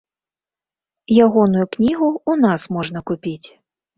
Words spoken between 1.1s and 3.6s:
Ягоную кнігу ў нас можна купіць.